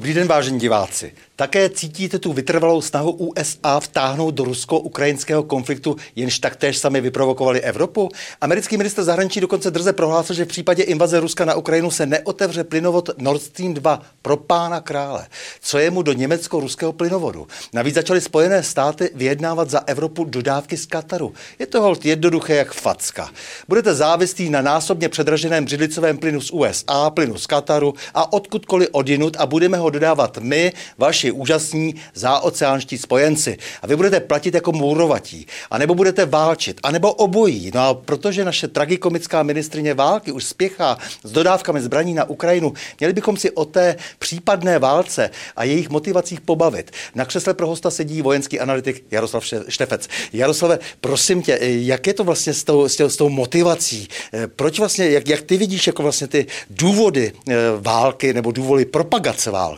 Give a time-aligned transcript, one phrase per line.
[0.00, 1.12] Dobrý den, vážení diváci.
[1.36, 8.08] Také cítíte tu vytrvalou snahu USA vtáhnout do rusko-ukrajinského konfliktu, jenž taktéž sami vyprovokovali Evropu?
[8.40, 12.64] Americký minister zahraničí dokonce drze prohlásil, že v případě invaze Ruska na Ukrajinu se neotevře
[12.64, 15.26] plynovod Nord Stream 2 pro pána krále.
[15.60, 17.46] Co je mu do německo-ruského plynovodu?
[17.72, 21.32] Navíc začaly Spojené státy vyjednávat za Evropu dodávky z Kataru.
[21.58, 23.30] Je to hold jednoduché jak facka.
[23.68, 29.36] Budete závislí na násobně předraženém břidlicovém plynu z USA, plynu z Kataru a odkudkoliv odinut
[29.38, 33.58] a budeme ho dodávat my, vaši úžasní záoceánští spojenci.
[33.82, 37.70] A vy budete platit jako mourovatí, anebo budete válčit, anebo obojí.
[37.74, 43.12] No a protože naše tragikomická ministrině války už spěchá s dodávkami zbraní na Ukrajinu, měli
[43.12, 46.90] bychom si o té případné válce a jejich motivacích pobavit.
[47.14, 50.08] Na křesle pro hosta sedí vojenský analytik Jaroslav Štefec.
[50.32, 54.08] Jaroslave, prosím tě, jak je to vlastně s tou, s tou, s tou motivací?
[54.56, 59.50] Proč vlastně, jak, jak ty vidíš jako vlastně ty důvody eh, války nebo důvody propagace
[59.50, 59.69] války?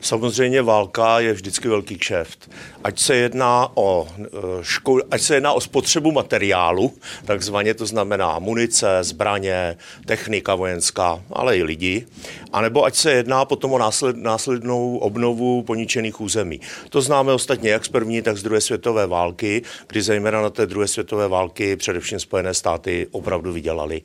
[0.00, 2.50] Samozřejmě válka je vždycky velký kšeft.
[2.84, 4.26] Ať se jedná o, eh,
[4.60, 6.92] ško- ať se jedná o spotřebu materiálu,
[7.24, 12.06] takzvaně to znamená munice, zbraně, technika vojenská, ale i lidi,
[12.52, 16.60] anebo ať se jedná potom o násled, následnou obnovu poničených území.
[16.90, 20.66] To známe ostatně jak z první, tak z druhé světové války, kdy zejména na té
[20.66, 24.02] druhé světové války především Spojené státy opravdu vydělali.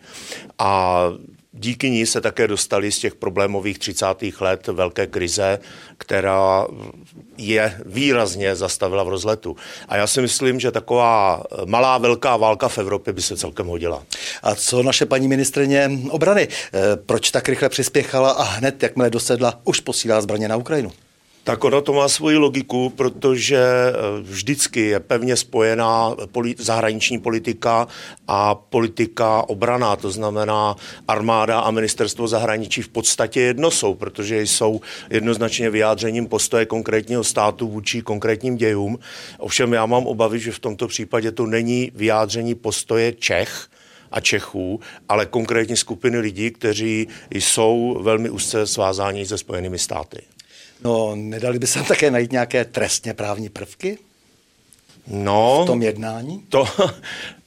[0.59, 1.03] A
[1.53, 4.05] Díky ní se také dostali z těch problémových 30.
[4.39, 5.59] let velké krize,
[5.97, 6.67] která
[7.37, 9.55] je výrazně zastavila v rozletu.
[9.87, 14.03] A já si myslím, že taková malá velká válka v Evropě by se celkem hodila.
[14.43, 16.47] A co naše paní ministrině obrany?
[16.47, 20.91] Eh, proč tak rychle přispěchala a hned, jakmile dosedla, už posílá zbraně na Ukrajinu?
[21.43, 26.15] Tak ono to má svoji logiku, protože eh, vždycky je pevně spojená
[26.57, 27.87] zahraniční politika
[28.27, 30.75] a politika obrana, to znamená
[31.07, 37.67] armáda a ministerstvo zahraničí v podstatě jedno jsou, protože jsou jednoznačně vyjádřením postoje konkrétního státu
[37.67, 38.99] vůči konkrétním dějům.
[39.37, 43.67] Ovšem já mám obavy, že v tomto případě to není vyjádření postoje Čech,
[44.11, 50.21] a Čechů, ale konkrétní skupiny lidí, kteří jsou velmi úzce svázáni se Spojenými státy.
[50.83, 53.97] No, nedali by se tam také najít nějaké trestně právní prvky?
[55.07, 56.43] No, v tom jednání?
[56.49, 56.65] To,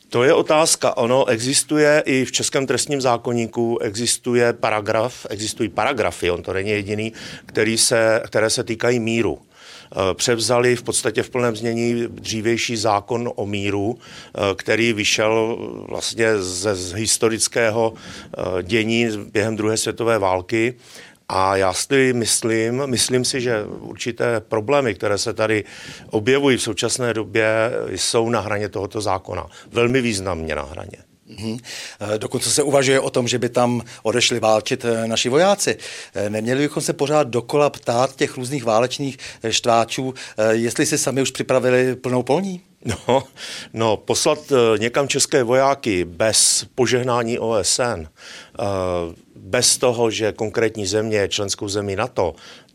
[0.09, 0.97] to je otázka.
[0.97, 7.13] Ono existuje i v Českém trestním zákonníku, existuje paragraf, existují paragrafy, on to není jediný,
[7.47, 13.33] který se, které se týkají míru eh, převzali v podstatě v plném znění dřívější zákon
[13.35, 20.75] o míru, eh, který vyšel vlastně ze z historického eh, dění během druhé světové války
[21.29, 25.65] a já si myslím, myslím si, že určité problémy, které se tady
[26.11, 27.47] objevují v současné době,
[27.91, 29.47] jsou na hraně tohoto zákona.
[29.73, 30.99] Velmi významně na hraně.
[31.31, 31.59] Mm-hmm.
[32.19, 35.77] Dokonce se uvažuje o tom, že by tam odešli válčit eh, naši vojáci.
[36.15, 39.19] Eh, neměli bychom se pořád dokola ptát těch různých válečných
[39.51, 40.15] štváčů,
[40.51, 42.61] jestli si sami už připravili plnou polní?
[42.85, 43.23] No,
[43.73, 44.39] no, poslat
[44.79, 48.07] někam české vojáky bez požehnání OSN,
[49.37, 52.35] bez toho, že konkrétní země je členskou zemí NATO,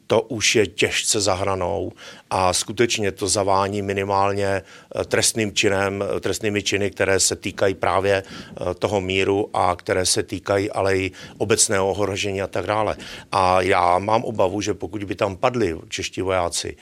[0.10, 1.92] to už je těžce zahranou
[2.30, 8.24] a skutečně to zavání minimálně eh, trestným činem, eh, trestnými činy, které se týkají právě
[8.24, 12.98] eh, toho míru a které se týkají ale i obecného ohrožení a tak dále.
[13.32, 16.78] A já mám obavu, že pokud by tam padli čeští vojáci,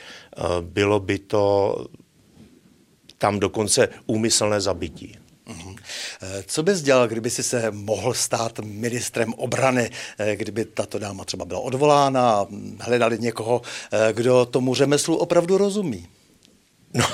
[0.62, 1.76] bylo by to
[3.18, 5.18] tam dokonce úmyslné zabití.
[5.48, 5.76] Mhm.
[6.22, 11.26] Eh, co bys dělal, kdyby si se mohl stát ministrem obrany, eh, kdyby tato dáma
[11.26, 12.48] třeba byla odvolána a
[12.80, 13.62] hledali někoho,
[13.92, 16.08] eh, kdo tomu řemeslu opravdu rozumí?
[16.94, 17.06] No,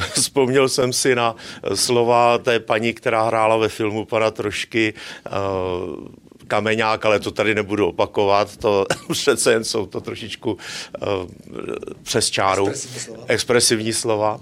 [0.12, 1.36] vzpomněl jsem si na
[1.74, 4.94] slova té paní, která hrála ve filmu pana Trošky,
[6.48, 10.58] Kameňák, ale to tady nebudu opakovat, to přece jen jsou to trošičku uh,
[12.02, 13.24] přes čáru, expresivní slova.
[13.28, 14.40] Expresivní slova.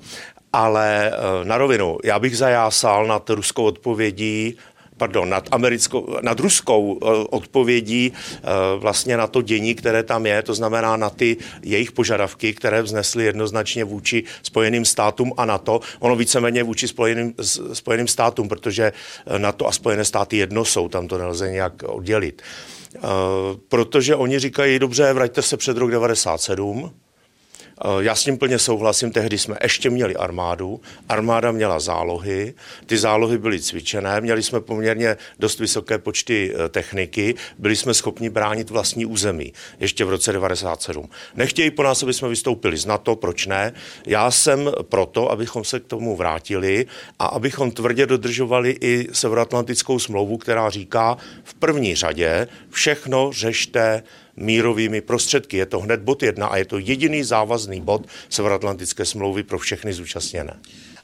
[0.52, 4.56] Ale eh, na rovinu, já bych zajásal nad ruskou odpovědí
[4.96, 8.40] pardon, nad, americkou, nad ruskou eh, odpovědí eh,
[8.78, 13.24] vlastně na to dění, které tam je, to znamená na ty jejich požadavky, které vznesly
[13.24, 15.80] jednoznačně vůči Spojeným státům a NATO.
[15.98, 17.34] Ono víceméně vůči Spojeným,
[17.72, 18.92] Spojeným státům, protože
[19.38, 22.42] NATO a Spojené státy jedno jsou, tam to nelze nějak oddělit.
[23.68, 27.01] Protože oni říkají, dobře, vraťte se před rok 97, Eh,
[28.00, 32.54] já s tím plně souhlasím, tehdy jsme ještě měli armádu, armáda měla zálohy,
[32.86, 38.30] ty zálohy byly cvičené, měli jsme poměrně dost vysoké počty eh, techniky, byli jsme schopni
[38.30, 41.08] bránit vlastní území, ještě v roce 97.
[41.34, 43.72] Nechtějí po nás, aby jsme vystoupili z NATO, proč ne?
[44.06, 46.86] Já jsem proto, abychom se k tomu vrátili
[47.18, 54.02] a abychom tvrdě dodržovali i Severoatlantickou smlouvu, která říká v první řadě všechno řešte
[54.36, 55.56] mírovými prostředky.
[55.56, 59.92] Je to hned bod jedna a je to jediný závazný bod Severoatlantické smlouvy pro všechny
[59.92, 60.56] zúčastněné.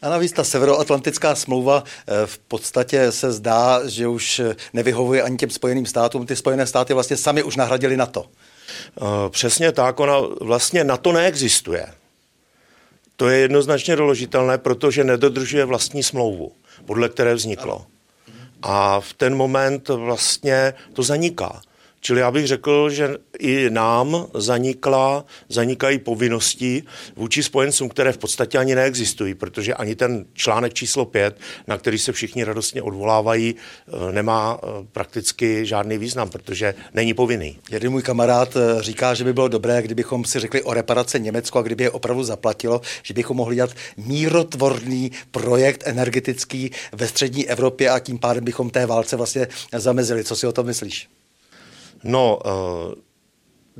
[0.02, 4.40] A navíc ta severoatlantická smlouva eh, v podstatě se zdá, že už
[4.72, 6.26] nevyhovuje ani těm Spojeným státům.
[6.26, 8.26] Ty Spojené státy vlastně sami už nahradili NATO.
[8.26, 11.86] Eh, přesně tak, ona vlastně NATO neexistuje.
[13.16, 16.52] To je jednoznačně doložitelné, protože nedodržuje vlastní smlouvu,
[16.84, 17.86] podle které vzniklo.
[18.62, 21.62] A v ten moment vlastně to zaniká.
[22.00, 26.82] Čili já bych řekl, že i nám zanikla, zanikají povinnosti
[27.16, 31.98] vůči spojencům, které v podstatě ani neexistují, protože ani ten článek číslo 5, na který
[31.98, 37.58] se všichni radostně odvolávají, eh, nemá eh, prakticky žádný význam, protože není povinný.
[37.70, 41.58] Jeden můj kamarád eh, říká, že by bylo dobré, kdybychom si řekli o reparace Německo
[41.58, 47.90] a kdyby je opravdu zaplatilo, že bychom mohli dělat mírotvorný projekt energetický ve střední Evropě
[47.90, 50.24] a tím pádem bychom té válce vlastně zamezili.
[50.24, 51.17] Co si o tom myslíš?
[52.02, 52.94] No, uh,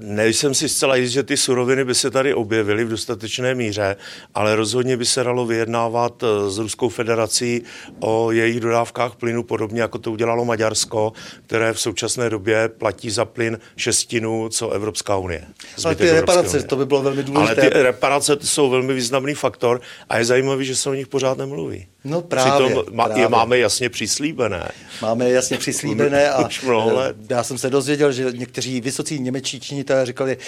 [0.01, 3.97] Nejsem si zcela jist, že ty suroviny by se tady objevily v dostatečné míře,
[4.35, 7.63] ale rozhodně by se dalo vyjednávat eh, s Ruskou federací
[8.01, 11.13] o jejich dodávkách plynu, podobně jako to udělalo Maďarsko,
[11.47, 15.45] které v současné době platí za plyn šestinu, co Evropská unie.
[15.85, 16.69] Ale ty reparace, unie.
[16.69, 17.61] to by bylo velmi důležité.
[17.61, 21.39] Ale ty reparace jsou velmi významný faktor a je zajímavé, že se o nich pořád
[21.39, 21.87] nemluví.
[22.05, 22.67] No právě.
[22.67, 23.23] Přitom právě.
[23.23, 24.69] je máme jasně přislíbené.
[25.03, 30.39] Máme jasně přislíbené a eh, já jsem se dozvěděl, že někteří vysocí němečtí činitelé říkali,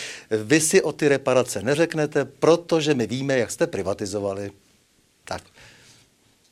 [0.45, 4.53] vy si o ty reparace neřeknete, protože my víme, jak jste privatizovali.
[5.25, 5.43] Tak.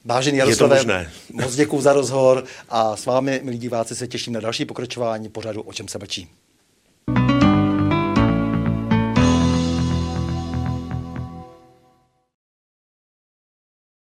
[0.04, 4.64] Vážený Jaroslave, moc děkuji za rozhovor a s vámi, milí diváci, se těším na další
[4.64, 6.28] pokračování pořadu O čem se mlčí.